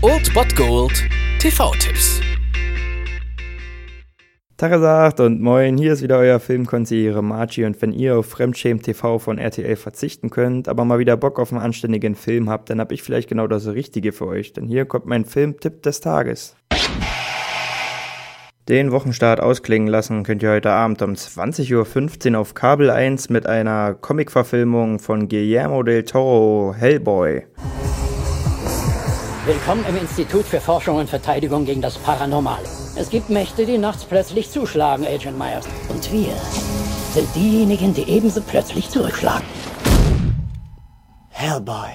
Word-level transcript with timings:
Old 0.00 0.32
Bot 0.32 0.56
Gold 0.56 1.04
TV-Tipps. 1.40 2.22
Tagesacht 4.56 5.20
und 5.20 5.42
moin, 5.42 5.76
hier 5.76 5.92
ist 5.92 6.02
wieder 6.02 6.16
euer 6.16 6.40
Filmkonsigliere 6.40 7.22
Margie 7.22 7.66
und 7.66 7.82
wenn 7.82 7.92
ihr 7.92 8.16
auf 8.16 8.30
Fremdschämen 8.30 8.82
TV 8.82 9.18
von 9.18 9.36
RTL 9.36 9.76
verzichten 9.76 10.30
könnt, 10.30 10.68
aber 10.68 10.86
mal 10.86 10.98
wieder 10.98 11.18
Bock 11.18 11.38
auf 11.38 11.52
einen 11.52 11.60
anständigen 11.60 12.14
Film 12.14 12.48
habt, 12.48 12.70
dann 12.70 12.80
hab 12.80 12.92
ich 12.92 13.02
vielleicht 13.02 13.28
genau 13.28 13.46
das 13.46 13.66
Richtige 13.66 14.12
für 14.12 14.26
euch, 14.26 14.54
denn 14.54 14.66
hier 14.66 14.86
kommt 14.86 15.04
mein 15.04 15.26
Filmtipp 15.26 15.82
des 15.82 16.00
Tages. 16.00 16.56
Den 18.70 18.90
Wochenstart 18.90 19.38
ausklingen 19.38 19.88
lassen 19.88 20.22
könnt 20.22 20.42
ihr 20.42 20.50
heute 20.50 20.70
Abend 20.70 21.02
um 21.02 21.12
20.15 21.12 22.32
Uhr 22.32 22.38
auf 22.38 22.54
Kabel 22.54 22.88
1 22.88 23.28
mit 23.28 23.46
einer 23.46 23.92
Comicverfilmung 23.92 24.98
von 24.98 25.28
Guillermo 25.28 25.82
del 25.82 26.04
Toro, 26.04 26.74
Hellboy. 26.74 27.44
Willkommen 29.46 29.84
im 29.88 29.96
Institut 29.96 30.44
für 30.44 30.60
Forschung 30.60 30.96
und 30.96 31.08
Verteidigung 31.08 31.66
gegen 31.66 31.80
das 31.80 31.96
Paranormale. 31.98 32.64
Es 32.96 33.10
gibt 33.10 33.30
Mächte, 33.30 33.64
die 33.64 33.78
nachts 33.78 34.04
plötzlich 34.04 34.50
zuschlagen, 34.50 35.06
Agent 35.06 35.38
Myers. 35.38 35.68
Und 35.88 36.12
wir 36.12 36.32
sind 37.12 37.28
diejenigen, 37.36 37.94
die 37.94 38.10
ebenso 38.10 38.40
plötzlich 38.40 38.90
zurückschlagen. 38.90 39.46
Hellboy. 41.28 41.90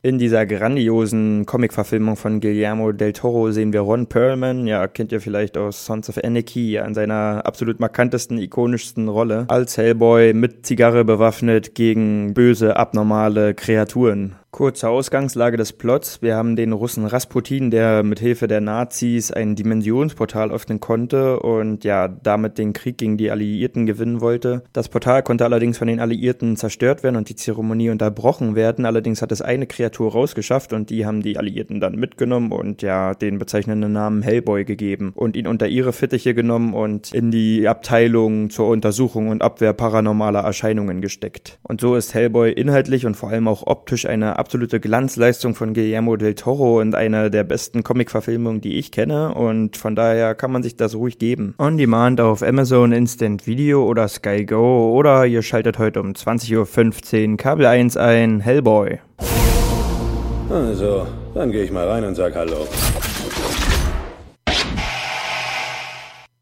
In 0.00 0.18
dieser 0.18 0.46
grandiosen 0.46 1.44
Comic-Verfilmung 1.44 2.16
von 2.16 2.40
Guillermo 2.40 2.92
del 2.92 3.12
Toro 3.12 3.50
sehen 3.50 3.74
wir 3.74 3.82
Ron 3.82 4.06
Perlman, 4.06 4.66
ja, 4.66 4.88
kennt 4.88 5.12
ihr 5.12 5.20
vielleicht 5.20 5.58
aus 5.58 5.84
Sons 5.84 6.08
of 6.08 6.16
Anarchy, 6.24 6.70
ja, 6.70 6.86
in 6.86 6.94
seiner 6.94 7.42
absolut 7.44 7.80
markantesten, 7.80 8.38
ikonischsten 8.38 9.08
Rolle, 9.08 9.44
als 9.48 9.76
Hellboy 9.76 10.32
mit 10.32 10.64
Zigarre 10.64 11.04
bewaffnet 11.04 11.74
gegen 11.74 12.32
böse, 12.32 12.78
abnormale 12.78 13.52
Kreaturen. 13.52 14.36
Kurze 14.50 14.88
Ausgangslage 14.88 15.56
des 15.56 15.72
Plots. 15.72 16.22
Wir 16.22 16.34
haben 16.34 16.56
den 16.56 16.72
Russen 16.72 17.06
Rasputin, 17.06 17.70
der 17.70 18.02
mit 18.02 18.18
Hilfe 18.18 18.48
der 18.48 18.60
Nazis 18.60 19.30
ein 19.30 19.54
Dimensionsportal 19.54 20.50
öffnen 20.50 20.80
konnte 20.80 21.38
und 21.38 21.84
ja, 21.84 22.08
damit 22.08 22.58
den 22.58 22.72
Krieg 22.72 22.98
gegen 22.98 23.16
die 23.16 23.30
Alliierten 23.30 23.86
gewinnen 23.86 24.20
wollte. 24.20 24.64
Das 24.72 24.88
Portal 24.88 25.22
konnte 25.22 25.44
allerdings 25.44 25.78
von 25.78 25.86
den 25.86 26.00
Alliierten 26.00 26.56
zerstört 26.56 27.04
werden 27.04 27.14
und 27.14 27.28
die 27.28 27.36
Zeremonie 27.36 27.90
unterbrochen 27.90 28.56
werden. 28.56 28.86
Allerdings 28.86 29.22
hat 29.22 29.30
es 29.30 29.40
eine 29.40 29.68
Kreatur 29.68 30.10
rausgeschafft 30.10 30.72
und 30.72 30.90
die 30.90 31.06
haben 31.06 31.22
die 31.22 31.38
Alliierten 31.38 31.78
dann 31.78 31.94
mitgenommen 31.94 32.50
und 32.50 32.82
ja, 32.82 33.14
den 33.14 33.38
bezeichnenden 33.38 33.92
Namen 33.92 34.20
Hellboy 34.20 34.64
gegeben 34.64 35.12
und 35.14 35.36
ihn 35.36 35.46
unter 35.46 35.68
ihre 35.68 35.92
Fittiche 35.92 36.34
genommen 36.34 36.74
und 36.74 37.14
in 37.14 37.30
die 37.30 37.68
Abteilung 37.68 38.50
zur 38.50 38.66
Untersuchung 38.66 39.28
und 39.28 39.42
Abwehr 39.42 39.74
paranormaler 39.74 40.40
Erscheinungen 40.40 41.00
gesteckt. 41.00 41.60
Und 41.62 41.80
so 41.80 41.94
ist 41.94 42.14
Hellboy 42.14 42.50
inhaltlich 42.50 43.06
und 43.06 43.14
vor 43.14 43.28
allem 43.28 43.46
auch 43.46 43.68
optisch 43.68 44.06
eine 44.06 44.39
absolute 44.40 44.80
Glanzleistung 44.80 45.54
von 45.54 45.74
Guillermo 45.74 46.16
del 46.16 46.34
Toro 46.34 46.80
und 46.80 46.96
eine 46.96 47.30
der 47.30 47.44
besten 47.44 47.84
Comic-Verfilmungen, 47.84 48.60
die 48.60 48.78
ich 48.78 48.90
kenne. 48.90 49.34
Und 49.34 49.76
von 49.76 49.94
daher 49.94 50.34
kann 50.34 50.50
man 50.50 50.64
sich 50.64 50.76
das 50.76 50.96
ruhig 50.96 51.18
geben. 51.18 51.54
On 51.58 51.78
Demand 51.78 52.20
auf 52.20 52.42
Amazon 52.42 52.90
Instant 52.90 53.46
Video 53.46 53.84
oder 53.84 54.08
Sky 54.08 54.44
Go 54.44 54.92
oder 54.92 55.26
ihr 55.26 55.42
schaltet 55.42 55.78
heute 55.78 56.00
um 56.00 56.12
20.15 56.12 57.30
Uhr 57.30 57.36
Kabel 57.36 57.66
1 57.66 57.96
ein 57.96 58.40
Hellboy. 58.40 58.98
Also, 60.50 61.06
dann 61.34 61.52
gehe 61.52 61.62
ich 61.62 61.70
mal 61.70 61.86
rein 61.88 62.04
und 62.04 62.16
sag 62.16 62.34
Hallo. 62.34 62.66